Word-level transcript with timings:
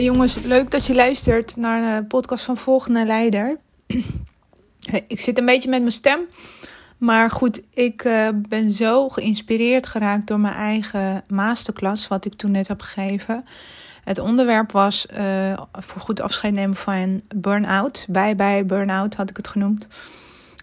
Jongens, 0.00 0.38
leuk 0.38 0.70
dat 0.70 0.86
je 0.86 0.94
luistert 0.94 1.56
naar 1.56 2.00
de 2.00 2.06
podcast 2.06 2.44
van 2.44 2.56
Volgende 2.56 3.04
Leider. 3.04 3.56
ik 5.06 5.20
zit 5.20 5.38
een 5.38 5.44
beetje 5.44 5.68
met 5.68 5.80
mijn 5.80 5.92
stem. 5.92 6.20
Maar 6.98 7.30
goed, 7.30 7.62
ik 7.74 8.04
uh, 8.04 8.28
ben 8.48 8.72
zo 8.72 9.08
geïnspireerd 9.08 9.86
geraakt 9.86 10.26
door 10.26 10.40
mijn 10.40 10.54
eigen 10.54 11.24
masterclass, 11.28 12.08
wat 12.08 12.24
ik 12.24 12.34
toen 12.34 12.50
net 12.50 12.68
heb 12.68 12.80
gegeven. 12.80 13.44
Het 14.04 14.18
onderwerp 14.18 14.72
was 14.72 15.06
uh, 15.14 15.60
voor 15.72 16.00
goed 16.00 16.20
afscheid 16.20 16.54
nemen 16.54 16.76
van 16.76 17.22
burn-out. 17.36 18.06
Bij 18.08 18.36
bij 18.36 18.66
burn-out 18.66 19.14
had 19.14 19.30
ik 19.30 19.36
het 19.36 19.48
genoemd. 19.48 19.86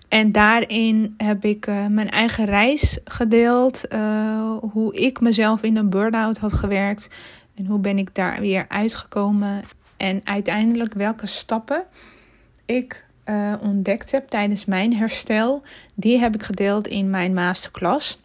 En 0.07 0.31
daarin 0.31 1.13
heb 1.17 1.45
ik 1.45 1.67
uh, 1.67 1.85
mijn 1.85 2.09
eigen 2.09 2.45
reis 2.45 2.99
gedeeld. 3.03 3.85
hoe 4.71 4.95
ik 4.95 5.19
mezelf 5.19 5.63
in 5.63 5.77
een 5.77 5.89
burn-out 5.89 6.37
had 6.37 6.53
gewerkt. 6.53 7.09
En 7.57 7.65
hoe 7.65 7.79
ben 7.79 7.97
ik 7.97 8.15
daar 8.15 8.39
weer 8.39 8.65
uitgekomen? 8.67 9.63
En 9.97 10.21
uiteindelijk 10.23 10.93
welke 10.93 11.25
stappen 11.25 11.83
ik 12.65 13.05
uh, 13.25 13.53
ontdekt 13.61 14.11
heb 14.11 14.27
tijdens 14.27 14.65
mijn 14.65 14.95
herstel, 14.95 15.63
die 15.95 16.19
heb 16.19 16.35
ik 16.35 16.43
gedeeld 16.43 16.87
in 16.87 17.09
mijn 17.09 17.33
masterclass. 17.33 18.19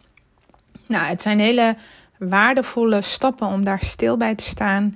Nou, 0.87 1.05
het 1.05 1.21
zijn 1.21 1.39
hele 1.39 1.75
waardevolle 2.17 3.01
stappen 3.01 3.47
om 3.47 3.63
daar 3.63 3.83
stil 3.83 4.17
bij 4.17 4.35
te 4.35 4.43
staan. 4.43 4.95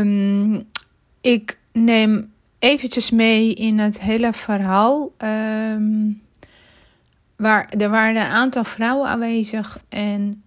Um, 0.00 0.68
ik 1.20 1.58
neem 1.72 2.32
eventjes 2.58 3.10
mee 3.10 3.54
in 3.54 3.78
het 3.78 4.00
hele 4.00 4.32
verhaal. 4.32 5.10
Um, 5.18 6.22
waar, 7.36 7.68
er 7.68 7.90
waren 7.90 8.22
een 8.22 8.30
aantal 8.30 8.64
vrouwen 8.64 9.08
aanwezig 9.08 9.78
en 9.88 10.42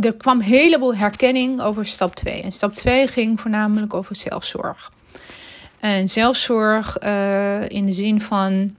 er 0.00 0.14
kwam 0.14 0.38
een 0.38 0.44
heleboel 0.44 0.94
herkenning 0.94 1.60
over 1.60 1.86
stap 1.86 2.14
2. 2.14 2.42
En 2.42 2.52
stap 2.52 2.74
2 2.74 3.06
ging 3.06 3.40
voornamelijk 3.40 3.94
over 3.94 4.16
zelfzorg. 4.16 4.92
En 5.80 6.08
zelfzorg 6.08 7.02
uh, 7.02 7.68
in 7.68 7.82
de 7.82 7.92
zin 7.92 8.20
van 8.20 8.76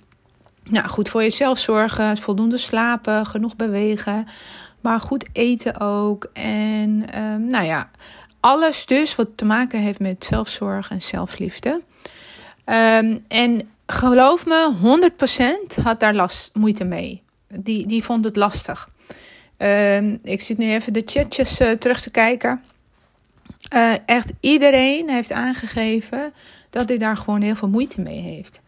nou, 0.64 0.88
goed 0.88 1.10
voor 1.10 1.22
jezelf 1.22 1.60
zorgen, 1.60 2.18
voldoende 2.18 2.58
slapen, 2.58 3.26
genoeg 3.26 3.56
bewegen, 3.56 4.28
maar 4.82 5.00
goed 5.00 5.28
eten 5.34 5.80
ook. 5.80 6.30
En 6.34 7.06
uh, 7.16 7.50
nou 7.50 7.66
ja, 7.66 7.90
alles 8.40 8.86
dus 8.86 9.16
wat 9.16 9.28
te 9.36 9.46
maken 9.46 9.80
heeft 9.80 10.00
met 10.00 10.26
zelfzorg 10.26 10.90
en 10.90 11.02
zelfliefde. 11.02 11.82
Um, 12.66 13.26
en 13.28 13.70
geloof 13.86 14.46
me, 14.46 14.74
100% 15.80 15.84
had 15.84 16.00
daar 16.00 16.14
last, 16.14 16.56
moeite 16.56 16.84
mee. 16.84 17.24
Die, 17.48 17.88
die 17.88 18.04
vond 18.04 18.26
het 18.26 18.36
lastig. 18.36 18.90
Uh, 19.58 20.14
ik 20.24 20.42
zit 20.42 20.58
nu 20.58 20.72
even 20.72 20.94
de 20.94 21.02
chatjes 21.06 21.62
uh, 21.62 21.72
terug 21.72 22.02
te 22.02 22.12
kijken. 22.12 22.64
Uh, 23.74 23.96
echt 24.06 24.34
iedereen 24.40 25.10
heeft 25.10 25.32
aangegeven 25.32 26.34
dat 26.70 26.90
hij 26.90 26.98
daar 26.98 27.18
gewoon 27.18 27.42
heel 27.42 27.56
veel 27.56 27.70
moeite 27.70 28.02
mee 28.02 28.20
heeft. 28.20 28.62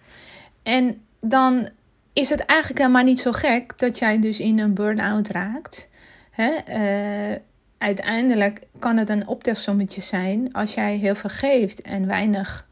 En 0.63 1.01
dan 1.19 1.69
is 2.13 2.29
het 2.29 2.45
eigenlijk 2.45 2.79
helemaal 2.79 3.03
niet 3.03 3.19
zo 3.19 3.31
gek 3.31 3.79
dat 3.79 3.99
jij 3.99 4.19
dus 4.19 4.39
in 4.39 4.59
een 4.59 4.73
burn-out 4.73 5.27
raakt. 5.27 5.89
Hè? 6.31 6.51
Uh, 6.67 7.37
uiteindelijk 7.77 8.67
kan 8.79 8.97
het 8.97 9.09
een 9.09 9.27
optelsommetje 9.27 10.01
zijn 10.01 10.53
als 10.53 10.73
jij 10.73 10.95
heel 10.95 11.15
veel 11.15 11.29
geeft 11.29 11.81
en 11.81 12.07
weinig 12.07 12.67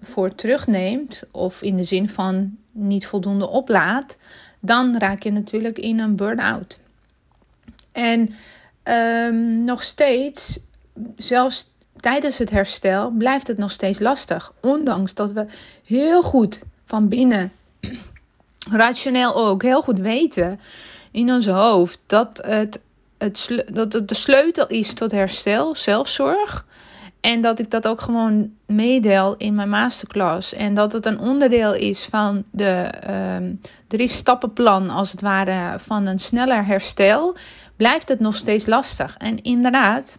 voor 0.00 0.34
terugneemt. 0.34 1.22
Of 1.30 1.62
in 1.62 1.76
de 1.76 1.84
zin 1.84 2.08
van 2.08 2.56
niet 2.72 3.06
voldoende 3.06 3.48
oplaat. 3.48 4.18
Dan 4.60 4.98
raak 4.98 5.22
je 5.22 5.32
natuurlijk 5.32 5.78
in 5.78 5.98
een 5.98 6.16
burn-out. 6.16 6.78
En 7.92 8.34
um, 8.84 9.64
nog 9.64 9.82
steeds, 9.82 10.60
zelfs 11.16 11.70
tijdens 11.96 12.38
het 12.38 12.50
herstel 12.50 13.10
blijft 13.10 13.46
het 13.46 13.58
nog 13.58 13.70
steeds 13.70 13.98
lastig. 13.98 14.52
Ondanks 14.60 15.14
dat 15.14 15.32
we 15.32 15.46
heel 15.84 16.22
goed 16.22 16.62
van 16.84 17.08
binnen, 17.08 17.52
rationeel 18.70 19.36
ook, 19.36 19.62
heel 19.62 19.82
goed 19.82 19.98
weten 19.98 20.60
in 21.10 21.32
ons 21.32 21.46
hoofd 21.46 21.98
dat 22.06 22.40
het, 22.42 22.80
het, 23.18 23.64
dat 23.72 23.92
het 23.92 24.08
de 24.08 24.14
sleutel 24.14 24.66
is 24.66 24.94
tot 24.94 25.12
herstel, 25.12 25.74
zelfzorg. 25.74 26.66
En 27.28 27.40
dat 27.40 27.58
ik 27.58 27.70
dat 27.70 27.88
ook 27.88 28.00
gewoon 28.00 28.50
meedeel 28.66 29.34
in 29.36 29.54
mijn 29.54 29.68
masterclass. 29.68 30.54
En 30.54 30.74
dat 30.74 30.92
het 30.92 31.06
een 31.06 31.18
onderdeel 31.18 31.74
is 31.74 32.04
van 32.04 32.44
de 32.50 32.92
um, 33.36 33.60
drie 33.86 34.08
stappenplan, 34.08 34.90
als 34.90 35.10
het 35.10 35.20
ware, 35.20 35.78
van 35.78 36.06
een 36.06 36.18
sneller 36.18 36.66
herstel. 36.66 37.36
Blijft 37.76 38.08
het 38.08 38.20
nog 38.20 38.34
steeds 38.34 38.66
lastig. 38.66 39.16
En 39.16 39.42
inderdaad, 39.42 40.18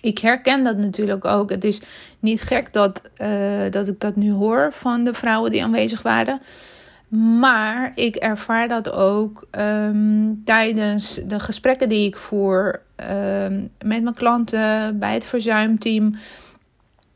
ik 0.00 0.18
herken 0.18 0.64
dat 0.64 0.76
natuurlijk 0.76 1.24
ook. 1.24 1.50
Het 1.50 1.64
is 1.64 1.80
niet 2.18 2.42
gek 2.42 2.72
dat, 2.72 3.02
uh, 3.18 3.70
dat 3.70 3.88
ik 3.88 4.00
dat 4.00 4.16
nu 4.16 4.32
hoor 4.32 4.72
van 4.72 5.04
de 5.04 5.14
vrouwen 5.14 5.50
die 5.50 5.62
aanwezig 5.62 6.02
waren. 6.02 6.40
Maar 7.08 7.92
ik 7.94 8.16
ervaar 8.16 8.68
dat 8.68 8.90
ook 8.90 9.46
um, 9.50 10.42
tijdens 10.44 11.14
de 11.14 11.38
gesprekken 11.40 11.88
die 11.88 12.06
ik 12.06 12.16
voer 12.16 12.82
um, 13.10 13.70
met 13.84 14.02
mijn 14.02 14.14
klanten 14.14 14.98
bij 14.98 15.14
het 15.14 15.24
verzuimteam. 15.24 16.14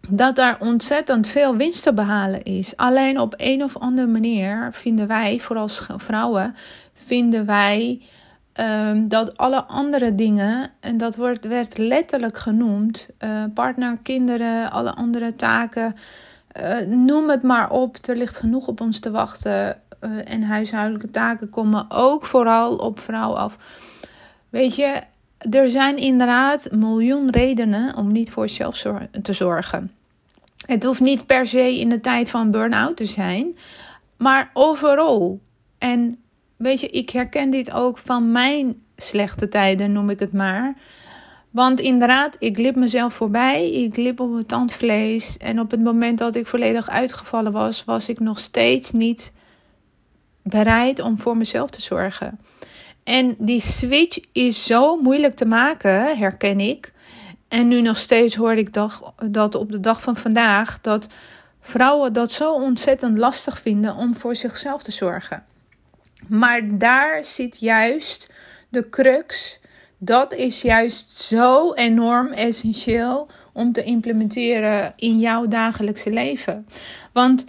Dat 0.08 0.36
daar 0.36 0.56
ontzettend 0.60 1.28
veel 1.28 1.56
winst 1.56 1.82
te 1.82 1.92
behalen 1.92 2.42
is. 2.42 2.76
Alleen 2.76 3.20
op 3.20 3.34
een 3.36 3.62
of 3.62 3.78
andere 3.78 4.06
manier 4.06 4.68
vinden 4.72 5.06
wij, 5.06 5.38
vooral 5.38 5.68
vrouwen, 5.96 6.54
vinden 6.92 7.46
wij 7.46 8.00
Um, 8.60 9.08
dat 9.08 9.36
alle 9.36 9.64
andere 9.64 10.14
dingen, 10.14 10.70
en 10.80 10.96
dat 10.96 11.16
wordt, 11.16 11.46
werd 11.46 11.78
letterlijk 11.78 12.38
genoemd, 12.38 13.10
uh, 13.20 13.44
partner, 13.54 13.98
kinderen, 14.02 14.70
alle 14.70 14.94
andere 14.94 15.36
taken, 15.36 15.94
uh, 16.60 16.78
noem 16.86 17.30
het 17.30 17.42
maar 17.42 17.70
op. 17.70 17.96
Er 18.06 18.16
ligt 18.16 18.36
genoeg 18.36 18.66
op 18.66 18.80
ons 18.80 18.98
te 18.98 19.10
wachten. 19.10 19.80
Uh, 20.00 20.30
en 20.30 20.42
huishoudelijke 20.42 21.10
taken 21.10 21.50
komen 21.50 21.86
ook 21.88 22.26
vooral 22.26 22.76
op 22.76 23.00
vrouw 23.00 23.36
af. 23.36 23.58
Weet 24.48 24.76
je, 24.76 25.02
er 25.50 25.68
zijn 25.68 25.96
inderdaad 25.96 26.68
miljoen 26.70 27.30
redenen 27.30 27.96
om 27.96 28.12
niet 28.12 28.30
voor 28.30 28.46
jezelf 28.46 28.86
te 29.22 29.32
zorgen. 29.32 29.90
Het 30.66 30.84
hoeft 30.84 31.00
niet 31.00 31.26
per 31.26 31.46
se 31.46 31.78
in 31.78 31.88
de 31.88 32.00
tijd 32.00 32.30
van 32.30 32.50
burn-out 32.50 32.96
te 32.96 33.06
zijn, 33.06 33.56
maar 34.16 34.50
overal. 34.52 35.40
En 35.78 36.18
weet 36.56 36.80
je, 36.80 36.88
ik 36.88 37.10
herken 37.10 37.50
dit 37.50 37.70
ook 37.70 37.98
van 37.98 38.32
mijn 38.32 38.82
slechte 38.96 39.48
tijden, 39.48 39.92
noem 39.92 40.10
ik 40.10 40.18
het 40.18 40.32
maar. 40.32 40.74
Want 41.52 41.80
inderdaad, 41.80 42.36
ik 42.38 42.58
liep 42.58 42.76
mezelf 42.76 43.14
voorbij. 43.14 43.72
Ik 43.72 43.96
liep 43.96 44.20
op 44.20 44.30
mijn 44.30 44.46
tandvlees. 44.46 45.36
En 45.36 45.60
op 45.60 45.70
het 45.70 45.80
moment 45.80 46.18
dat 46.18 46.34
ik 46.34 46.46
volledig 46.46 46.88
uitgevallen 46.88 47.52
was, 47.52 47.84
was 47.84 48.08
ik 48.08 48.20
nog 48.20 48.38
steeds 48.38 48.92
niet 48.92 49.32
bereid 50.42 51.00
om 51.00 51.18
voor 51.18 51.36
mezelf 51.36 51.70
te 51.70 51.82
zorgen. 51.82 52.38
En 53.04 53.34
die 53.38 53.60
switch 53.60 54.18
is 54.32 54.64
zo 54.64 54.96
moeilijk 54.96 55.36
te 55.36 55.44
maken, 55.44 56.18
herken 56.18 56.60
ik. 56.60 56.92
En 57.48 57.68
nu 57.68 57.80
nog 57.80 57.96
steeds 57.96 58.34
hoor 58.34 58.54
ik 58.54 58.72
dat, 58.72 59.12
dat 59.30 59.54
op 59.54 59.70
de 59.70 59.80
dag 59.80 60.02
van 60.02 60.16
vandaag 60.16 60.80
dat 60.80 61.08
vrouwen 61.60 62.12
dat 62.12 62.32
zo 62.32 62.52
ontzettend 62.52 63.18
lastig 63.18 63.60
vinden 63.60 63.94
om 63.94 64.14
voor 64.14 64.36
zichzelf 64.36 64.82
te 64.82 64.92
zorgen. 64.92 65.44
Maar 66.28 66.78
daar 66.78 67.24
zit 67.24 67.60
juist 67.60 68.30
de 68.68 68.88
crux. 68.88 69.60
Dat 70.04 70.32
is 70.32 70.62
juist 70.62 71.10
zo 71.10 71.72
enorm 71.72 72.26
essentieel 72.26 73.28
om 73.52 73.72
te 73.72 73.82
implementeren 73.82 74.92
in 74.96 75.18
jouw 75.18 75.46
dagelijkse 75.46 76.10
leven. 76.10 76.66
Want 77.12 77.44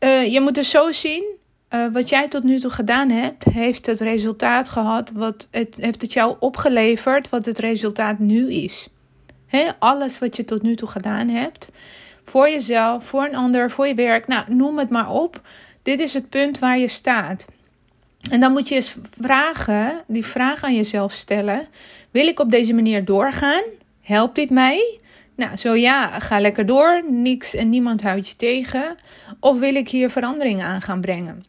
uh, 0.00 0.32
je 0.32 0.40
moet 0.40 0.58
er 0.58 0.64
zo 0.64 0.92
zien. 0.92 1.24
Uh, 1.70 1.86
wat 1.92 2.08
jij 2.08 2.28
tot 2.28 2.42
nu 2.42 2.60
toe 2.60 2.70
gedaan 2.70 3.10
hebt, 3.10 3.44
heeft 3.44 3.86
het 3.86 4.00
resultaat 4.00 4.68
gehad. 4.68 5.10
Wat 5.10 5.48
het, 5.50 5.76
heeft 5.80 6.02
het 6.02 6.12
jou 6.12 6.36
opgeleverd 6.40 7.28
wat 7.28 7.46
het 7.46 7.58
resultaat 7.58 8.18
nu 8.18 8.52
is. 8.52 8.88
Alles 9.78 10.18
wat 10.18 10.36
je 10.36 10.44
tot 10.44 10.62
nu 10.62 10.76
toe 10.76 10.88
gedaan 10.88 11.28
hebt. 11.28 11.68
Voor 12.22 12.50
jezelf, 12.50 13.04
voor 13.04 13.24
een 13.24 13.36
ander, 13.36 13.70
voor 13.70 13.86
je 13.86 13.94
werk. 13.94 14.26
Nou, 14.26 14.54
noem 14.54 14.78
het 14.78 14.90
maar 14.90 15.10
op. 15.10 15.40
Dit 15.82 16.00
is 16.00 16.14
het 16.14 16.28
punt 16.28 16.58
waar 16.58 16.78
je 16.78 16.88
staat. 16.88 17.46
En 18.30 18.40
dan 18.40 18.52
moet 18.52 18.68
je 18.68 18.74
eens 18.74 18.94
vragen, 19.20 20.02
die 20.06 20.26
vraag 20.26 20.64
aan 20.64 20.74
jezelf 20.74 21.12
stellen. 21.12 21.68
Wil 22.10 22.26
ik 22.26 22.40
op 22.40 22.50
deze 22.50 22.74
manier 22.74 23.04
doorgaan? 23.04 23.62
Helpt 24.00 24.34
dit 24.34 24.50
mij? 24.50 24.98
Nou, 25.36 25.56
zo 25.56 25.74
ja, 25.74 26.18
ga 26.18 26.40
lekker 26.40 26.66
door. 26.66 27.02
Niks 27.08 27.54
en 27.54 27.68
niemand 27.68 28.02
houdt 28.02 28.28
je 28.28 28.36
tegen. 28.36 28.96
Of 29.40 29.58
wil 29.58 29.74
ik 29.74 29.88
hier 29.88 30.10
verandering 30.10 30.62
aan 30.62 30.82
gaan 30.82 31.00
brengen? 31.00 31.44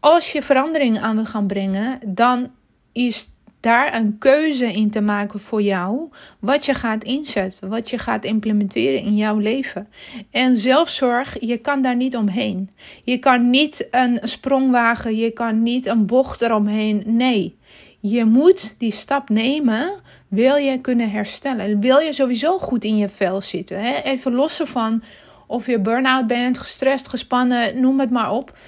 Als 0.00 0.32
je 0.32 0.42
verandering 0.42 1.00
aan 1.00 1.14
wil 1.14 1.24
gaan 1.24 1.46
brengen, 1.46 2.00
dan 2.06 2.50
is 2.92 3.28
daar 3.60 3.94
een 3.94 4.18
keuze 4.18 4.72
in 4.72 4.90
te 4.90 5.00
maken 5.00 5.40
voor 5.40 5.62
jou. 5.62 6.08
Wat 6.38 6.64
je 6.64 6.74
gaat 6.74 7.04
inzetten, 7.04 7.68
wat 7.68 7.90
je 7.90 7.98
gaat 7.98 8.24
implementeren 8.24 9.00
in 9.00 9.16
jouw 9.16 9.38
leven. 9.38 9.88
En 10.30 10.56
zelfzorg, 10.56 11.36
je 11.40 11.56
kan 11.56 11.82
daar 11.82 11.96
niet 11.96 12.16
omheen. 12.16 12.70
Je 13.04 13.18
kan 13.18 13.50
niet 13.50 13.88
een 13.90 14.18
sprong 14.22 14.70
wagen, 14.70 15.16
je 15.16 15.30
kan 15.30 15.62
niet 15.62 15.86
een 15.86 16.06
bocht 16.06 16.42
eromheen. 16.42 17.02
Nee. 17.06 17.56
Je 18.00 18.24
moet 18.24 18.74
die 18.78 18.92
stap 18.92 19.28
nemen, 19.28 20.00
wil 20.28 20.56
je 20.56 20.80
kunnen 20.80 21.10
herstellen. 21.10 21.80
Wil 21.80 21.98
je 21.98 22.12
sowieso 22.12 22.58
goed 22.58 22.84
in 22.84 22.96
je 22.96 23.08
vel 23.08 23.40
zitten. 23.40 23.80
Hè? 23.80 24.00
Even 24.02 24.32
los 24.32 24.60
van 24.64 25.02
of 25.46 25.66
je 25.66 25.80
burn-out 25.80 26.26
bent, 26.26 26.58
gestrest, 26.58 27.08
gespannen, 27.08 27.80
noem 27.80 28.00
het 28.00 28.10
maar 28.10 28.30
op. 28.30 28.58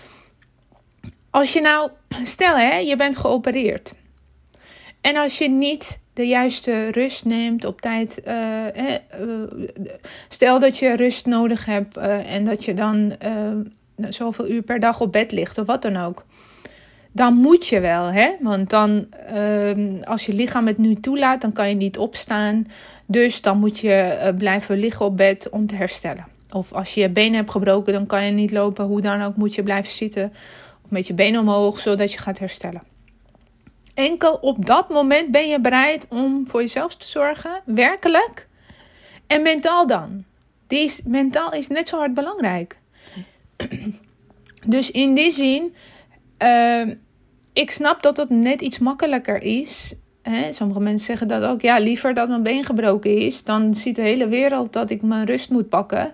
Als 1.31 1.53
je 1.53 1.61
nou, 1.61 1.91
stel 2.25 2.57
hè, 2.57 2.77
je 2.77 2.97
bent 2.97 3.17
geopereerd. 3.17 3.95
En 5.01 5.17
als 5.17 5.39
je 5.39 5.49
niet 5.49 6.01
de 6.13 6.27
juiste 6.27 6.89
rust 6.91 7.25
neemt 7.25 7.65
op 7.65 7.81
tijd. 7.81 8.21
Uh, 8.27 8.65
stel 10.29 10.59
dat 10.59 10.79
je 10.79 10.97
rust 10.97 11.27
nodig 11.27 11.65
hebt 11.65 11.97
uh, 11.97 12.35
en 12.35 12.45
dat 12.45 12.65
je 12.65 12.75
dan 12.75 13.17
zoveel 13.97 14.49
uur 14.49 14.63
per 14.63 14.81
dag 14.81 15.01
op 15.01 15.13
bed 15.13 15.33
ligt 15.33 15.59
of 15.59 15.67
wat 15.67 15.83
dan 15.83 15.97
ook. 15.97 16.25
Dan 17.13 17.35
moet 17.35 17.67
je 17.67 17.81
wel, 17.81 18.05
hè? 18.05 18.37
Want 18.41 18.71
dan, 18.71 19.07
ehm, 19.27 20.03
als 20.05 20.27
je 20.27 20.33
lichaam 20.33 20.67
het 20.67 20.79
nu 20.79 20.95
toelaat, 20.95 21.41
dan 21.41 21.53
kan 21.53 21.69
je 21.69 21.75
niet 21.75 21.99
opstaan. 21.99 22.67
Dus 23.07 23.41
dan 23.41 23.59
moet 23.59 23.79
je 23.79 24.33
blijven 24.39 24.79
liggen 24.79 25.07
op 25.07 25.17
bed 25.17 25.49
om 25.51 25.67
te 25.67 25.75
herstellen. 25.75 26.27
Of 26.53 26.73
als 26.73 26.95
je 26.95 27.01
je 27.01 27.11
benen 27.11 27.35
hebt 27.35 27.51
gebroken, 27.51 27.93
dan 27.93 28.07
kan 28.07 28.25
je 28.25 28.31
niet 28.31 28.51
lopen. 28.51 28.85
Hoe 28.85 29.01
dan 29.01 29.23
ook 29.23 29.37
moet 29.37 29.55
je 29.55 29.63
blijven 29.63 29.93
zitten. 29.93 30.33
Of 30.85 30.91
met 30.91 31.07
je 31.07 31.15
benen 31.15 31.41
omhoog, 31.41 31.81
zodat 31.81 32.13
je 32.13 32.19
gaat 32.19 32.39
herstellen. 32.39 32.83
Enkel 33.99 34.35
op 34.35 34.67
dat 34.67 34.89
moment 34.89 35.31
ben 35.31 35.49
je 35.49 35.61
bereid 35.61 36.07
om 36.09 36.47
voor 36.47 36.61
jezelf 36.61 36.97
te 36.97 37.07
zorgen, 37.07 37.63
werkelijk. 37.65 38.49
En 39.27 39.43
mentaal 39.43 39.87
dan. 39.87 40.25
Die 40.67 40.79
is, 40.79 41.03
mentaal 41.05 41.53
is 41.53 41.69
net 41.69 41.89
zo 41.89 41.99
hard 41.99 42.15
belangrijk. 42.15 42.79
Dus 44.67 44.91
in 44.91 45.15
die 45.15 45.31
zin, 45.31 45.75
uh, 46.43 46.95
ik 47.53 47.71
snap 47.71 48.03
dat 48.03 48.17
het 48.17 48.31
net 48.31 48.61
iets 48.61 48.79
makkelijker 48.79 49.43
is. 49.43 49.95
Hè? 50.23 50.53
Sommige 50.53 50.81
mensen 50.81 51.07
zeggen 51.07 51.29
dat 51.29 51.43
ook. 51.43 51.61
Ja, 51.61 51.79
liever 51.79 52.15
dat 52.15 52.29
mijn 52.29 52.43
been 52.43 52.65
gebroken 52.65 53.19
is. 53.19 53.45
Dan 53.45 53.75
ziet 53.75 53.97
de 53.97 54.03
hele 54.03 54.29
wereld 54.29 54.73
dat 54.73 54.91
ik 54.91 55.03
mijn 55.03 55.27
rust 55.27 55.51
moet 55.51 55.69
pakken. 55.69 56.13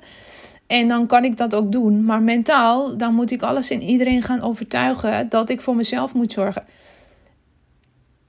En 0.67 0.89
dan 0.89 1.07
kan 1.07 1.25
ik 1.25 1.37
dat 1.37 1.55
ook 1.55 1.73
doen. 1.73 2.05
Maar 2.05 2.23
mentaal, 2.23 2.97
dan 2.97 3.15
moet 3.15 3.31
ik 3.31 3.43
alles 3.43 3.71
en 3.71 3.83
iedereen 3.83 4.23
gaan 4.23 4.43
overtuigen 4.43 5.29
dat 5.29 5.49
ik 5.49 5.61
voor 5.61 5.77
mezelf 5.77 6.15
moet 6.15 6.33
zorgen. 6.33 6.65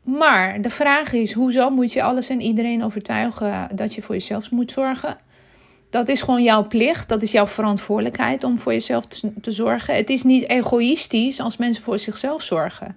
Maar 0.06 0.62
de 0.62 0.69
vraag 0.69 1.13
is: 1.13 1.34
hoezo 1.34 1.69
moet 1.69 1.94
je 1.94 2.04
alles 2.04 2.30
en 2.30 2.42
iedereen 2.42 2.84
overtuigen 2.84 3.69
dat 3.75 3.94
je 3.94 4.02
voor 4.02 4.16
jezelf 4.16 4.52
moet 4.52 4.72
zorgen? 4.72 5.18
Dat 5.90 6.10
is 6.10 6.22
gewoon 6.22 6.44
jouw 6.44 6.68
plicht, 6.68 7.10
dat 7.10 7.22
is 7.22 7.31
jouw 7.31 7.48
verantwoordelijkheid 7.48 8.44
om 8.44 8.57
voor 8.57 8.72
jezelf 8.72 9.06
te, 9.42 9.52
zorgen. 9.52 9.96
Het 9.96 10.10
is 10.10 10.24
niet 10.24 10.50
egoïstisch 10.50 11.40
als 11.40 11.57
mensen 11.57 11.84
voor 11.84 12.00
zichzelf 12.00 12.42
zorgen. 12.42 12.96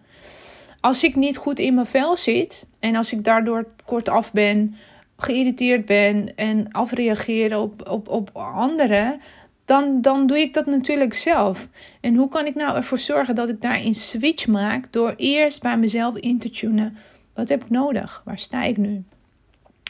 Als 0.81 1.03
ik 1.03 1.17
niet 1.17 1.37
goed 1.37 1.59
in 1.59 1.75
mijn 1.75 1.87
vel 1.87 2.17
zit 2.17 2.67
en 2.81 2.97
als 2.97 3.13
ik 3.13 3.25
daardoor 3.25 3.67
kortaf 3.85 4.33
ben, 4.33 4.77
geïrriteerd 5.17 5.85
ben 5.85 6.37
en 6.37 6.73
afreageer 6.73 7.59
op, 7.59 7.89
op, 7.89 8.09
op 8.09 8.31
anderen, 8.33 9.21
dan, 9.69 10.01
dan 10.01 10.27
doe 10.27 10.39
ik 10.39 10.55
dat 10.55 10.67
natuurlijk 10.67 11.15
zelf. 11.15 11.69
En 12.01 12.15
hoe 12.15 12.29
kan 12.29 12.47
ik 12.47 12.55
nou 12.55 12.77
ervoor 12.77 12.99
zorgen 12.99 13.35
dat 13.35 13.49
ik 13.49 13.61
daar 13.61 13.81
een 13.81 13.95
switch 13.95 14.47
maak 14.47 14.93
door 14.93 15.15
eerst 15.17 15.63
bij 15.63 15.79
mezelf 15.79 16.17
in 16.17 16.39
te 16.39 16.51
tunen? 16.51 16.97
Wat 17.35 17.49
heb 17.49 17.63
ik 17.63 17.71
nodig? 17.71 18.23
Waar 18.25 18.39
sta 18.39 18.63
ik 18.63 18.77
nu? 18.77 19.05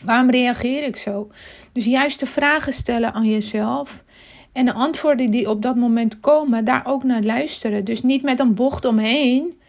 Waarom 0.03 0.31
reageer 0.31 0.83
ik 0.83 0.97
zo? 0.97 1.31
Dus 1.73 1.85
juist 1.85 2.21
de 2.21 2.27
vragen 2.27 2.73
stellen 2.73 3.13
aan 3.13 3.29
jezelf. 3.29 4.05
En 4.53 4.65
de 4.65 4.73
antwoorden 4.73 5.31
die 5.31 5.51
op 5.51 5.63
dat 5.63 5.77
moment 5.77 6.21
komen, 6.21 6.65
daar 6.65 6.87
ook 6.87 7.05
naar 7.05 7.23
luisteren. 7.23 7.85
Dus 7.85 8.03
niet 8.03 8.23
met 8.23 8.41
een 8.41 8.55
bocht 8.55 8.85
omheen, 8.85 9.61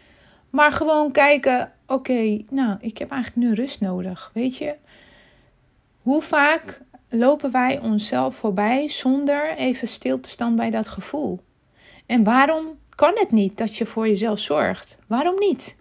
maar 0.50 0.72
gewoon 0.72 1.12
kijken: 1.12 1.72
oké, 1.86 2.42
nou, 2.48 2.76
ik 2.80 2.98
heb 2.98 3.10
eigenlijk 3.10 3.46
nu 3.46 3.54
rust 3.54 3.80
nodig. 3.80 4.30
Weet 4.34 4.56
je, 4.56 4.74
hoe 6.02 6.22
vaak 6.22 6.80
lopen 7.10 7.50
wij 7.50 7.80
onszelf 7.80 8.36
voorbij 8.36 8.88
zonder 8.88 9.56
even 9.56 9.88
stil 9.88 10.20
te 10.20 10.28
staan 10.28 10.56
bij 10.56 10.70
dat 10.70 10.88
gevoel? 10.88 11.40
En 12.06 12.24
waarom 12.24 12.78
kan 12.94 13.12
het 13.14 13.30
niet 13.30 13.58
dat 13.58 13.76
je 13.76 13.86
voor 13.86 14.08
jezelf 14.08 14.38
zorgt? 14.38 14.98
Waarom 15.06 15.38
niet? 15.38 15.76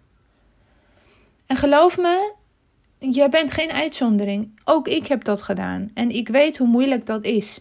En 1.45 1.55
geloof 1.55 1.97
me, 1.97 2.33
je 2.99 3.29
bent 3.29 3.51
geen 3.51 3.71
uitzondering. 3.71 4.59
Ook 4.63 4.87
ik 4.87 5.07
heb 5.07 5.23
dat 5.23 5.41
gedaan. 5.41 5.91
En 5.93 6.11
ik 6.11 6.27
weet 6.27 6.57
hoe 6.57 6.67
moeilijk 6.67 7.05
dat 7.05 7.23
is. 7.23 7.59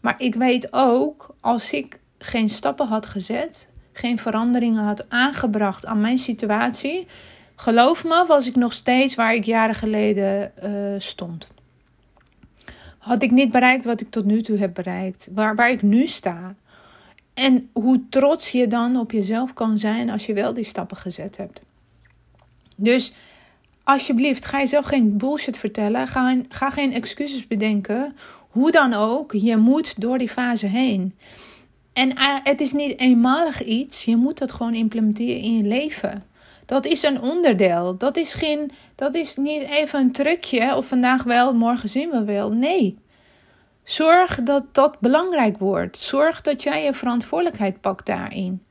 Maar 0.00 0.14
ik 0.18 0.34
weet 0.34 0.68
ook, 0.72 1.34
als 1.40 1.72
ik 1.72 1.98
geen 2.18 2.48
stappen 2.48 2.86
had 2.86 3.06
gezet, 3.06 3.68
geen 3.92 4.18
veranderingen 4.18 4.84
had 4.84 5.10
aangebracht 5.10 5.86
aan 5.86 6.00
mijn 6.00 6.18
situatie, 6.18 7.06
geloof 7.56 8.04
me, 8.04 8.24
was 8.26 8.46
ik 8.46 8.56
nog 8.56 8.72
steeds 8.72 9.14
waar 9.14 9.34
ik 9.34 9.44
jaren 9.44 9.74
geleden 9.74 10.52
uh, 10.64 11.00
stond 11.00 11.48
had 13.04 13.22
ik 13.22 13.30
niet 13.30 13.50
bereikt 13.50 13.84
wat 13.84 14.00
ik 14.00 14.10
tot 14.10 14.24
nu 14.24 14.42
toe 14.42 14.58
heb 14.58 14.74
bereikt. 14.74 15.28
Waar, 15.34 15.54
waar 15.54 15.70
ik 15.70 15.82
nu 15.82 16.06
sta. 16.06 16.54
En 17.34 17.70
hoe 17.72 18.08
trots 18.08 18.52
je 18.52 18.66
dan 18.66 18.96
op 18.96 19.12
jezelf 19.12 19.52
kan 19.52 19.78
zijn 19.78 20.10
als 20.10 20.26
je 20.26 20.34
wel 20.34 20.54
die 20.54 20.64
stappen 20.64 20.96
gezet 20.96 21.36
hebt. 21.36 21.60
Dus 22.76 23.12
alsjeblieft, 23.82 24.44
ga 24.44 24.58
jezelf 24.58 24.86
geen 24.86 25.18
bullshit 25.18 25.58
vertellen. 25.58 26.06
Ga, 26.06 26.36
ga 26.48 26.70
geen 26.70 26.92
excuses 26.92 27.46
bedenken. 27.46 28.16
Hoe 28.50 28.70
dan 28.70 28.92
ook, 28.94 29.32
je 29.32 29.56
moet 29.56 30.00
door 30.00 30.18
die 30.18 30.28
fase 30.28 30.66
heen. 30.66 31.14
En 31.92 32.14
eh, 32.14 32.36
het 32.42 32.60
is 32.60 32.72
niet 32.72 32.98
eenmalig 32.98 33.64
iets. 33.64 34.04
Je 34.04 34.16
moet 34.16 34.38
dat 34.38 34.52
gewoon 34.52 34.74
implementeren 34.74 35.42
in 35.42 35.56
je 35.56 35.62
leven. 35.62 36.24
Dat 36.66 36.84
is 36.84 37.02
een 37.02 37.22
onderdeel. 37.22 37.96
Dat 37.96 38.16
is, 38.16 38.34
geen, 38.34 38.70
dat 38.94 39.14
is 39.14 39.36
niet 39.36 39.62
even 39.62 40.00
een 40.00 40.12
trucje 40.12 40.76
of 40.76 40.86
vandaag 40.86 41.22
wel, 41.22 41.54
morgen 41.54 41.88
zien 41.88 42.10
we 42.10 42.24
wel. 42.24 42.50
Nee. 42.50 43.02
Zorg 43.84 44.42
dat 44.42 44.74
dat 44.74 45.00
belangrijk 45.00 45.58
wordt. 45.58 45.98
Zorg 45.98 46.40
dat 46.40 46.62
jij 46.62 46.84
je 46.84 46.94
verantwoordelijkheid 46.94 47.80
pakt 47.80 48.06
daarin. 48.06 48.62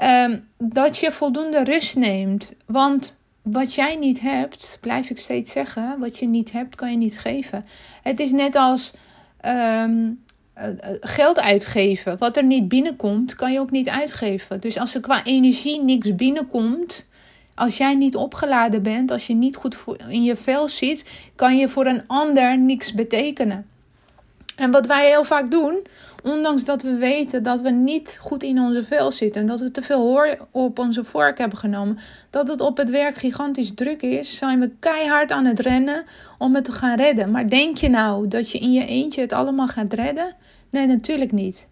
Um, 0.00 0.48
dat 0.58 0.98
je 0.98 1.12
voldoende 1.12 1.64
rust 1.64 1.96
neemt. 1.96 2.54
Want 2.66 3.24
wat 3.42 3.74
jij 3.74 3.96
niet 3.96 4.20
hebt, 4.20 4.78
blijf 4.80 5.10
ik 5.10 5.18
steeds 5.18 5.52
zeggen, 5.52 5.98
wat 5.98 6.18
je 6.18 6.26
niet 6.26 6.52
hebt, 6.52 6.74
kan 6.74 6.90
je 6.90 6.96
niet 6.96 7.18
geven. 7.18 7.64
Het 8.02 8.20
is 8.20 8.32
net 8.32 8.56
als 8.56 8.94
um, 9.46 10.24
geld 11.00 11.38
uitgeven. 11.38 12.18
Wat 12.18 12.36
er 12.36 12.44
niet 12.44 12.68
binnenkomt, 12.68 13.34
kan 13.34 13.52
je 13.52 13.60
ook 13.60 13.70
niet 13.70 13.88
uitgeven. 13.88 14.60
Dus 14.60 14.78
als 14.78 14.94
er 14.94 15.00
qua 15.00 15.24
energie 15.24 15.82
niks 15.82 16.14
binnenkomt, 16.14 17.08
als 17.54 17.76
jij 17.76 17.94
niet 17.94 18.16
opgeladen 18.16 18.82
bent, 18.82 19.10
als 19.10 19.26
je 19.26 19.34
niet 19.34 19.56
goed 19.56 19.76
in 20.08 20.22
je 20.22 20.36
vel 20.36 20.68
zit, 20.68 21.10
kan 21.36 21.56
je 21.56 21.68
voor 21.68 21.86
een 21.86 22.06
ander 22.06 22.58
niks 22.58 22.92
betekenen. 22.94 23.66
En 24.56 24.70
wat 24.70 24.86
wij 24.86 25.08
heel 25.08 25.24
vaak 25.24 25.50
doen, 25.50 25.86
ondanks 26.22 26.64
dat 26.64 26.82
we 26.82 26.94
weten 26.94 27.42
dat 27.42 27.60
we 27.60 27.70
niet 27.70 28.16
goed 28.20 28.42
in 28.42 28.58
onze 28.58 28.84
vel 28.84 29.12
zitten 29.12 29.40
en 29.40 29.46
dat 29.46 29.60
we 29.60 29.70
te 29.70 29.82
veel 29.82 30.00
hoor 30.00 30.36
op 30.50 30.78
onze 30.78 31.04
vork 31.04 31.38
hebben 31.38 31.58
genomen, 31.58 31.98
dat 32.30 32.48
het 32.48 32.60
op 32.60 32.76
het 32.76 32.90
werk 32.90 33.16
gigantisch 33.16 33.74
druk 33.74 34.02
is, 34.02 34.36
zijn 34.36 34.60
we 34.60 34.70
keihard 34.78 35.32
aan 35.32 35.44
het 35.44 35.60
rennen 35.60 36.04
om 36.38 36.54
het 36.54 36.64
te 36.64 36.72
gaan 36.72 36.96
redden. 36.96 37.30
Maar 37.30 37.48
denk 37.48 37.76
je 37.76 37.88
nou 37.88 38.28
dat 38.28 38.50
je 38.50 38.58
in 38.58 38.72
je 38.72 38.86
eentje 38.86 39.20
het 39.20 39.32
allemaal 39.32 39.66
gaat 39.66 39.92
redden? 39.92 40.34
Nee, 40.70 40.86
natuurlijk 40.86 41.32
niet. 41.32 41.68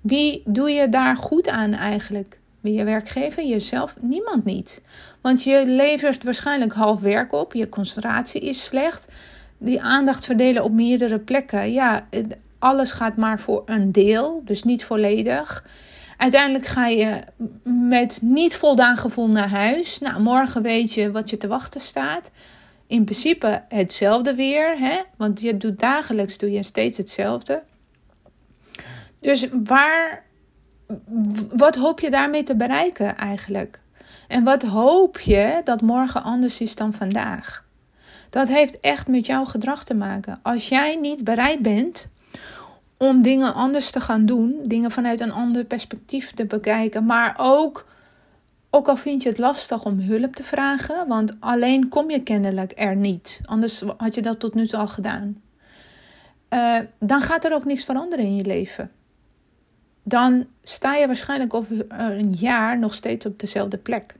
Wie 0.00 0.42
doe 0.44 0.70
je 0.70 0.88
daar 0.88 1.16
goed 1.16 1.48
aan 1.48 1.72
eigenlijk? 1.72 2.38
Je 2.60 2.84
werkgever, 2.84 3.44
jezelf? 3.44 3.94
Niemand 4.00 4.44
niet. 4.44 4.82
Want 5.20 5.42
je 5.42 5.62
levert 5.66 6.24
waarschijnlijk 6.24 6.72
half 6.72 7.00
werk 7.00 7.32
op, 7.32 7.54
je 7.54 7.68
concentratie 7.68 8.40
is 8.40 8.62
slecht 8.62 9.08
die 9.62 9.82
aandacht 9.82 10.24
verdelen 10.24 10.64
op 10.64 10.72
meerdere 10.72 11.18
plekken. 11.18 11.72
Ja, 11.72 12.06
alles 12.58 12.92
gaat 12.92 13.16
maar 13.16 13.40
voor 13.40 13.62
een 13.66 13.92
deel, 13.92 14.42
dus 14.44 14.62
niet 14.62 14.84
volledig. 14.84 15.64
Uiteindelijk 16.16 16.66
ga 16.66 16.86
je 16.86 17.20
met 17.64 18.18
niet 18.22 18.56
voldaan 18.56 18.96
gevoel 18.96 19.28
naar 19.28 19.48
huis. 19.48 19.98
Nou, 19.98 20.22
morgen 20.22 20.62
weet 20.62 20.92
je 20.92 21.10
wat 21.10 21.30
je 21.30 21.36
te 21.36 21.46
wachten 21.46 21.80
staat. 21.80 22.30
In 22.86 23.04
principe 23.04 23.62
hetzelfde 23.68 24.34
weer, 24.34 24.78
hè? 24.78 25.00
want 25.16 25.40
je 25.40 25.56
doet 25.56 25.78
dagelijks 25.78 26.38
doe 26.38 26.50
je 26.50 26.62
steeds 26.62 26.98
hetzelfde. 26.98 27.62
Dus 29.20 29.48
waar, 29.64 30.24
wat 31.52 31.76
hoop 31.76 32.00
je 32.00 32.10
daarmee 32.10 32.42
te 32.42 32.56
bereiken 32.56 33.16
eigenlijk? 33.16 33.80
En 34.28 34.44
wat 34.44 34.62
hoop 34.62 35.20
je 35.20 35.60
dat 35.64 35.82
morgen 35.82 36.22
anders 36.22 36.60
is 36.60 36.74
dan 36.74 36.92
vandaag? 36.92 37.64
Dat 38.32 38.48
heeft 38.48 38.80
echt 38.80 39.08
met 39.08 39.26
jouw 39.26 39.44
gedrag 39.44 39.84
te 39.84 39.94
maken. 39.94 40.38
Als 40.42 40.68
jij 40.68 40.96
niet 40.96 41.24
bereid 41.24 41.62
bent 41.62 42.08
om 42.96 43.22
dingen 43.22 43.54
anders 43.54 43.90
te 43.90 44.00
gaan 44.00 44.26
doen, 44.26 44.60
dingen 44.64 44.90
vanuit 44.90 45.20
een 45.20 45.32
ander 45.32 45.64
perspectief 45.64 46.32
te 46.32 46.46
bekijken, 46.46 47.04
maar 47.04 47.34
ook, 47.38 47.86
ook 48.70 48.88
al 48.88 48.96
vind 48.96 49.22
je 49.22 49.28
het 49.28 49.38
lastig 49.38 49.84
om 49.84 50.00
hulp 50.00 50.34
te 50.34 50.42
vragen, 50.42 51.08
want 51.08 51.36
alleen 51.40 51.88
kom 51.88 52.10
je 52.10 52.22
kennelijk 52.22 52.72
er 52.76 52.96
niet. 52.96 53.40
Anders 53.44 53.82
had 53.96 54.14
je 54.14 54.22
dat 54.22 54.40
tot 54.40 54.54
nu 54.54 54.66
toe 54.66 54.78
al 54.78 54.88
gedaan. 54.88 55.42
Uh, 56.50 56.78
dan 56.98 57.20
gaat 57.20 57.44
er 57.44 57.54
ook 57.54 57.64
niks 57.64 57.84
veranderen 57.84 58.24
in 58.24 58.36
je 58.36 58.44
leven. 58.44 58.90
Dan 60.02 60.46
sta 60.62 60.94
je 60.94 61.06
waarschijnlijk 61.06 61.54
over 61.54 61.84
een 61.88 62.32
jaar 62.32 62.78
nog 62.78 62.94
steeds 62.94 63.26
op 63.26 63.38
dezelfde 63.38 63.78
plek. 63.78 64.14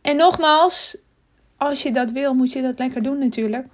En 0.00 0.16
nogmaals, 0.16 0.96
als 1.64 1.82
je 1.82 1.92
dat 1.92 2.10
wil, 2.10 2.34
moet 2.34 2.52
je 2.52 2.62
dat 2.62 2.78
lekker 2.78 3.02
doen 3.02 3.18
natuurlijk. 3.18 3.66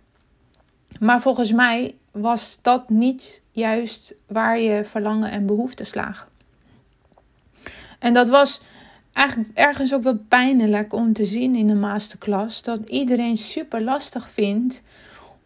Maar 0.98 1.20
volgens 1.20 1.52
mij 1.52 1.94
was 2.10 2.58
dat 2.62 2.88
niet 2.88 3.42
juist 3.50 4.14
waar 4.26 4.60
je 4.60 4.84
verlangen 4.84 5.30
en 5.30 5.46
behoeftes 5.46 5.94
lagen. 5.94 6.28
En 7.98 8.12
dat 8.12 8.28
was 8.28 8.60
eigenlijk 9.12 9.58
ergens 9.58 9.94
ook 9.94 10.02
wel 10.02 10.18
pijnlijk 10.28 10.92
om 10.92 11.12
te 11.12 11.24
zien 11.24 11.54
in 11.54 11.66
de 11.66 11.74
masterclass. 11.74 12.62
Dat 12.62 12.88
iedereen 12.88 13.38
super 13.38 13.82
lastig 13.82 14.30
vindt 14.30 14.82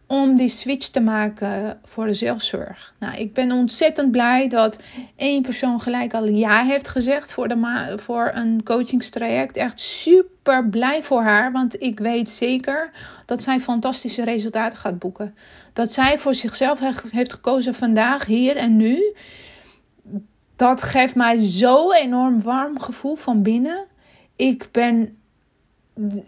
om 0.07 0.35
die 0.35 0.49
switch 0.49 0.87
te 0.87 0.99
maken 0.99 1.79
voor 1.83 2.05
de 2.05 2.13
zelfzorg. 2.13 2.93
Nou, 2.99 3.15
ik 3.15 3.33
ben 3.33 3.51
ontzettend 3.51 4.11
blij 4.11 4.47
dat 4.47 4.77
één 5.15 5.41
persoon 5.41 5.81
gelijk 5.81 6.13
al 6.13 6.29
ja 6.29 6.63
heeft 6.63 6.87
gezegd 6.87 7.33
voor, 7.33 7.47
de 7.47 7.93
voor 7.97 8.31
een 8.33 8.63
coachingstraject. 8.63 9.57
Echt 9.57 9.79
super 9.79 10.69
blij 10.69 11.03
voor 11.03 11.21
haar, 11.21 11.51
want 11.51 11.81
ik 11.81 11.99
weet 11.99 12.29
zeker 12.29 12.91
dat 13.25 13.41
zij 13.41 13.59
fantastische 13.59 14.23
resultaten 14.23 14.77
gaat 14.77 14.99
boeken. 14.99 15.35
Dat 15.73 15.91
zij 15.91 16.19
voor 16.19 16.35
zichzelf 16.35 16.79
heeft 17.09 17.33
gekozen 17.33 17.75
vandaag, 17.75 18.25
hier 18.25 18.57
en 18.57 18.77
nu. 18.77 19.15
Dat 20.55 20.83
geeft 20.83 21.15
mij 21.15 21.47
zo 21.47 21.91
enorm 21.91 22.41
warm 22.41 22.79
gevoel 22.79 23.15
van 23.15 23.41
binnen. 23.41 23.85
Ik 24.35 24.67
ben 24.71 25.17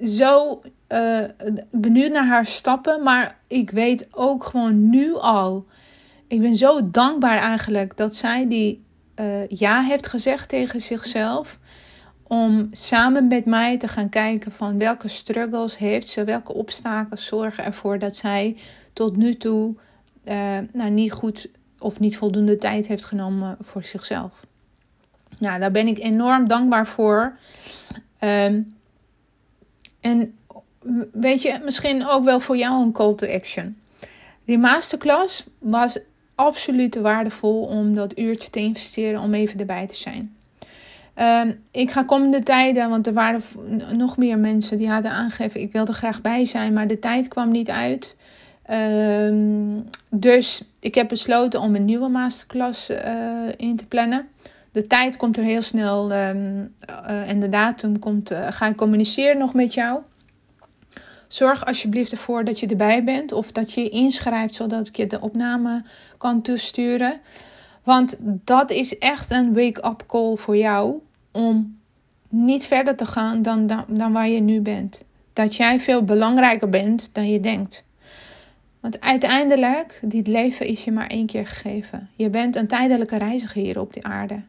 zo 0.03 0.62
uh, 0.89 1.24
benieuwd 1.72 2.12
naar 2.12 2.27
haar 2.27 2.46
stappen. 2.46 3.03
Maar 3.03 3.39
ik 3.48 3.70
weet 3.70 4.08
ook 4.12 4.44
gewoon 4.44 4.89
nu 4.89 5.15
al. 5.15 5.65
Ik 6.27 6.41
ben 6.41 6.56
zo 6.56 6.91
dankbaar 6.91 7.38
eigenlijk 7.38 7.98
dat 7.98 8.15
zij 8.15 8.48
die 8.48 8.84
uh, 9.15 9.48
ja 9.48 9.82
heeft 9.82 10.08
gezegd 10.08 10.50
tegen 10.50 10.82
zichzelf. 10.82 11.60
Om 12.24 12.67
samen 12.72 13.27
met 13.27 13.46
mij 13.46 13.77
te 13.77 13.88
gaan 13.88 14.10
kijken 14.10 14.51
van 14.51 14.77
welke 14.77 15.08
struggles 15.08 15.77
heeft 15.77 16.08
ze, 16.08 16.24
welke 16.24 16.53
obstakels 16.53 17.25
zorgen 17.25 17.63
ervoor 17.63 18.00
dat 18.00 18.15
zij 18.15 18.58
tot 18.94 19.15
nu 19.15 19.36
toe 19.36 19.75
uh, 20.25 20.58
nou, 20.74 20.89
niet 20.89 21.12
goed 21.12 21.50
of 21.79 22.00
niet 22.00 22.17
voldoende 22.17 22.58
tijd 22.58 22.88
heeft 22.88 23.06
genomen 23.06 23.58
voor 23.62 23.84
zichzelf. 23.84 24.46
Nou, 25.39 25.60
daar 25.60 25.72
ben 25.72 25.88
ik 25.88 26.00
enorm 26.00 26.48
dankbaar 26.48 26.88
voor. 26.88 27.38
Um, 28.20 28.75
en 30.00 30.38
weet 31.12 31.41
je, 31.41 31.60
misschien 31.63 32.07
ook 32.07 32.24
wel 32.24 32.39
voor 32.39 32.57
jou 32.57 32.81
een 32.81 32.91
call 32.91 33.15
to 33.15 33.27
action. 33.27 33.77
Die 34.46 34.57
masterclass 34.57 35.46
was 35.60 36.00
absoluut 36.36 36.96
waardevol 36.96 37.62
om 37.62 37.96
dat 37.96 38.19
uurtje 38.19 38.50
te 38.50 38.60
investeren 38.60 39.22
om 39.22 39.34
even 39.34 39.60
erbij 39.60 39.88
te 39.88 39.96
zijn. 39.96 40.36
Uh, 41.17 41.41
ik 41.72 41.91
ga 41.91 42.03
komende 42.03 42.43
tijden, 42.43 42.89
want 42.89 43.07
er 43.07 43.13
waren 43.13 43.41
nog 43.91 44.17
meer 44.17 44.38
mensen 44.38 44.77
die 44.77 44.89
hadden 44.89 45.12
aangegeven: 45.12 45.62
ik 45.62 45.72
wilde 45.72 45.93
graag 45.93 46.22
bij 46.22 46.46
zijn, 46.46 46.74
maar 46.74 46.88
de 46.88 47.00
tijd 47.00 47.27
kwam 47.27 47.51
niet 47.51 47.69
uit. 47.69 48.17
Uh, 48.69 49.81
dus 50.10 50.62
ik 50.79 50.96
heb 50.96 51.07
besloten 51.07 51.62
om 51.62 51.75
een 51.75 51.86
nieuwe 51.86 52.07
masterclass 52.07 52.89
uh, 52.89 52.98
in 53.57 53.75
te 53.75 53.86
plannen. 53.86 54.27
De 54.72 54.88
tijd 54.88 55.17
komt 55.17 55.38
er 55.38 55.43
heel 55.43 55.62
snel 55.62 56.12
um, 56.12 56.74
uh, 56.89 57.29
en 57.29 57.39
de 57.39 57.50
datum 57.50 58.00
komt, 58.00 58.31
uh, 58.31 58.48
ga 58.50 58.67
ik 58.67 58.75
communiceren 58.75 59.38
nog 59.38 59.53
met 59.53 59.74
jou. 59.74 60.00
Zorg 61.27 61.65
alsjeblieft 61.65 62.12
ervoor 62.12 62.43
dat 62.43 62.60
je 62.60 62.67
erbij 62.67 63.03
bent 63.03 63.31
of 63.31 63.51
dat 63.51 63.74
je 63.74 63.81
je 63.81 63.89
inschrijft 63.89 64.53
zodat 64.53 64.88
ik 64.88 64.96
je 64.96 65.07
de 65.07 65.22
opname 65.22 65.84
kan 66.17 66.41
toesturen. 66.41 67.19
Want 67.84 68.17
dat 68.19 68.72
is 68.72 68.98
echt 68.98 69.31
een 69.31 69.53
wake-up 69.53 70.03
call 70.07 70.36
voor 70.36 70.57
jou 70.57 70.96
om 71.31 71.77
niet 72.29 72.65
verder 72.65 72.96
te 72.96 73.05
gaan 73.05 73.41
dan, 73.41 73.67
dan, 73.67 73.86
dan 73.88 74.13
waar 74.13 74.29
je 74.29 74.39
nu 74.39 74.62
bent. 74.62 75.03
Dat 75.34 75.55
jij 75.55 75.79
veel 75.79 76.03
belangrijker 76.03 76.69
bent 76.69 77.10
dan 77.13 77.29
je 77.29 77.39
denkt. 77.39 77.86
Want 78.79 79.01
uiteindelijk, 79.01 80.00
dit 80.01 80.27
leven 80.27 80.65
is 80.65 80.84
je 80.84 80.91
maar 80.91 81.07
één 81.07 81.25
keer 81.25 81.48
gegeven. 81.48 82.10
Je 82.15 82.29
bent 82.29 82.55
een 82.55 82.67
tijdelijke 82.67 83.17
reiziger 83.17 83.62
hier 83.62 83.79
op 83.79 83.93
de 83.93 84.03
aarde. 84.03 84.41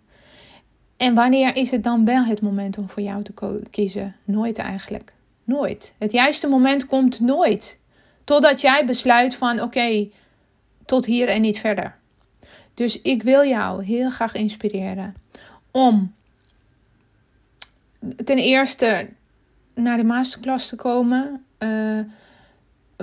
En 0.96 1.14
wanneer 1.14 1.56
is 1.56 1.70
het 1.70 1.84
dan 1.84 2.04
wel 2.04 2.24
het 2.24 2.42
moment 2.42 2.78
om 2.78 2.88
voor 2.88 3.02
jou 3.02 3.22
te 3.22 3.60
kiezen? 3.70 4.14
Nooit 4.24 4.58
eigenlijk. 4.58 5.12
Nooit. 5.48 5.94
Het 5.98 6.12
juiste 6.12 6.48
moment 6.48 6.86
komt 6.86 7.20
nooit. 7.20 7.78
Totdat 8.24 8.60
jij 8.60 8.86
besluit 8.86 9.34
van 9.34 9.60
oké, 9.60 10.08
tot 10.84 11.06
hier 11.06 11.28
en 11.28 11.40
niet 11.40 11.58
verder. 11.58 11.96
Dus 12.74 13.02
ik 13.02 13.22
wil 13.22 13.44
jou 13.44 13.84
heel 13.84 14.10
graag 14.10 14.34
inspireren 14.34 15.14
om 15.70 16.14
ten 18.24 18.38
eerste 18.38 19.08
naar 19.74 19.96
de 19.96 20.04
masterclass 20.04 20.68
te 20.68 20.76
komen. 20.76 21.44
Uh, 21.58 22.00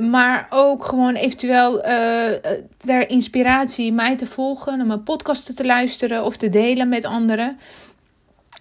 maar 0.10 0.48
ook 0.50 0.84
gewoon 0.84 1.16
eventueel 1.16 1.88
uh, 1.88 2.32
ter 2.78 3.10
inspiratie 3.10 3.94
mij 3.94 4.16
te 4.16 4.28
volgen, 4.28 4.78
naar 4.78 4.88
mijn 4.88 5.04
podcasten 5.04 5.56
te 5.56 5.66
luisteren 5.66 6.24
of 6.24 6.38
te 6.38 6.50
delen 6.50 6.90
met 6.90 7.06
anderen. 7.06 7.60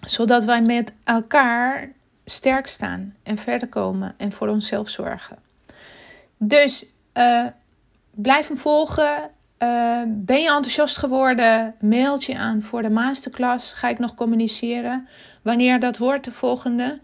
Zodat 0.07 0.45
wij 0.45 0.61
met 0.61 0.93
elkaar 1.03 1.93
sterk 2.25 2.67
staan 2.67 3.15
en 3.23 3.37
verder 3.37 3.67
komen 3.67 4.13
en 4.17 4.31
voor 4.31 4.47
onszelf 4.47 4.89
zorgen. 4.89 5.37
Dus 6.37 6.85
uh, 7.13 7.45
blijf 8.11 8.47
hem 8.47 8.57
volgen. 8.57 9.29
Uh, 9.59 10.01
ben 10.07 10.41
je 10.41 10.47
enthousiast 10.49 10.97
geworden? 10.97 11.75
Mail 11.79 12.17
je 12.19 12.37
aan 12.37 12.61
voor 12.61 12.81
de 12.81 12.89
masterclass. 12.89 13.73
Ga 13.73 13.89
ik 13.89 13.99
nog 13.99 14.15
communiceren 14.15 15.07
wanneer 15.41 15.79
dat 15.79 15.97
wordt, 15.97 16.25
de 16.25 16.31
volgende. 16.31 16.99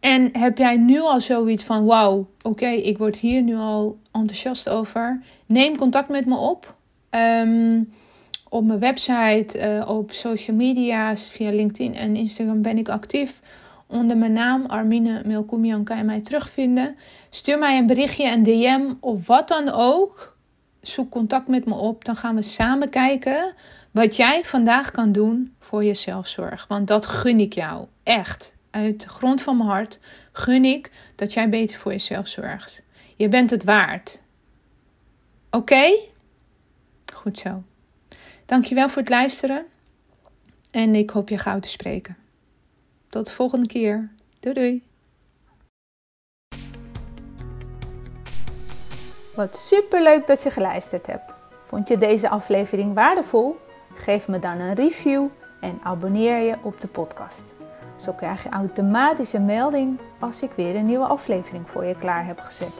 En 0.00 0.36
heb 0.38 0.58
jij 0.58 0.76
nu 0.76 1.00
al 1.00 1.20
zoiets 1.20 1.64
van: 1.64 1.84
wauw, 1.84 2.28
oké, 2.42 2.66
ik 2.66 2.98
word 2.98 3.16
hier 3.16 3.42
nu 3.42 3.56
al 3.56 3.98
enthousiast 4.12 4.68
over? 4.68 5.22
Neem 5.46 5.76
contact 5.76 6.08
met 6.08 6.26
me 6.26 6.36
op. 6.36 6.76
Um, 7.10 7.92
op 8.48 8.64
mijn 8.64 8.78
website, 8.78 9.58
uh, 9.58 9.88
op 9.88 10.12
social 10.12 10.56
media's, 10.56 11.30
via 11.30 11.50
LinkedIn 11.50 11.94
en 11.94 12.16
Instagram 12.16 12.62
ben 12.62 12.78
ik 12.78 12.88
actief. 12.88 13.40
Onder 13.86 14.16
mijn 14.16 14.32
naam 14.32 14.66
Armine 14.66 15.22
Melkoumian 15.26 15.84
kan 15.84 16.04
mij 16.04 16.20
terugvinden. 16.20 16.96
Stuur 17.30 17.58
mij 17.58 17.78
een 17.78 17.86
berichtje, 17.86 18.32
een 18.32 18.42
DM 18.42 18.92
of 19.00 19.26
wat 19.26 19.48
dan 19.48 19.68
ook. 19.68 20.36
Zoek 20.80 21.10
contact 21.10 21.48
met 21.48 21.64
me 21.66 21.74
op. 21.74 22.04
Dan 22.04 22.16
gaan 22.16 22.34
we 22.34 22.42
samen 22.42 22.90
kijken 22.90 23.54
wat 23.90 24.16
jij 24.16 24.44
vandaag 24.44 24.90
kan 24.90 25.12
doen 25.12 25.54
voor 25.58 25.84
je 25.84 25.94
zelfzorg. 25.94 26.66
Want 26.66 26.88
dat 26.88 27.06
gun 27.06 27.40
ik 27.40 27.52
jou. 27.52 27.86
Echt. 28.02 28.54
Uit 28.70 29.02
de 29.02 29.08
grond 29.08 29.42
van 29.42 29.56
mijn 29.56 29.68
hart 29.68 29.98
gun 30.32 30.64
ik 30.64 31.12
dat 31.14 31.32
jij 31.32 31.48
beter 31.48 31.76
voor 31.76 31.92
jezelf 31.92 32.28
zorgt. 32.28 32.82
Je 33.16 33.28
bent 33.28 33.50
het 33.50 33.64
waard. 33.64 34.20
Oké? 35.50 35.98
Goed 37.12 37.38
zo. 37.38 37.62
Dankjewel 38.46 38.88
voor 38.88 39.02
het 39.02 39.10
luisteren. 39.10 39.64
En 40.70 40.94
ik 40.94 41.10
hoop 41.10 41.28
je 41.28 41.38
gauw 41.38 41.60
te 41.60 41.68
spreken. 41.68 42.16
Tot 43.14 43.26
de 43.26 43.32
volgende 43.32 43.66
keer. 43.66 44.10
Doei 44.40 44.54
doei. 44.54 44.82
Wat 49.34 49.56
super 49.56 50.02
leuk 50.02 50.26
dat 50.26 50.42
je 50.42 50.50
geluisterd 50.50 51.06
hebt. 51.06 51.34
Vond 51.60 51.88
je 51.88 51.98
deze 51.98 52.28
aflevering 52.28 52.94
waardevol? 52.94 53.56
Geef 53.94 54.28
me 54.28 54.38
dan 54.38 54.58
een 54.58 54.74
review 54.74 55.26
en 55.60 55.78
abonneer 55.82 56.38
je 56.38 56.56
op 56.62 56.80
de 56.80 56.88
podcast. 56.88 57.44
Zo 57.96 58.12
krijg 58.12 58.42
je 58.42 58.48
automatisch 58.48 59.32
een 59.32 59.44
melding 59.44 59.98
als 60.20 60.42
ik 60.42 60.50
weer 60.50 60.76
een 60.76 60.86
nieuwe 60.86 61.06
aflevering 61.06 61.70
voor 61.70 61.84
je 61.84 61.98
klaar 61.98 62.26
heb 62.26 62.40
gezet. 62.40 62.74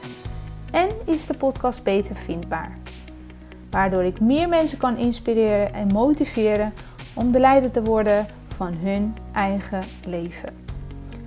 En 0.71 0.89
is 1.05 1.25
de 1.25 1.33
podcast 1.33 1.83
beter 1.83 2.15
vindbaar. 2.15 2.77
Waardoor 3.69 4.03
ik 4.03 4.19
meer 4.19 4.49
mensen 4.49 4.77
kan 4.77 4.97
inspireren 4.97 5.73
en 5.73 5.87
motiveren 5.87 6.73
om 7.13 7.31
de 7.31 7.39
leider 7.39 7.71
te 7.71 7.83
worden 7.83 8.27
van 8.55 8.73
hun 8.73 9.15
eigen 9.33 9.83
leven. 10.05 10.63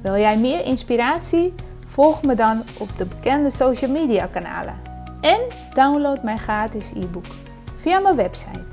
Wil 0.02 0.16
jij 0.16 0.38
meer 0.38 0.64
inspiratie? 0.64 1.54
Volg 1.84 2.22
me 2.22 2.34
dan 2.34 2.62
op 2.78 2.88
de 2.96 3.04
bekende 3.04 3.50
social 3.50 3.90
media 3.90 4.26
kanalen. 4.26 4.74
En 5.20 5.40
download 5.74 6.22
mijn 6.22 6.38
gratis 6.38 6.92
e-book 6.92 7.26
via 7.76 7.98
mijn 7.98 8.16
website 8.16 8.64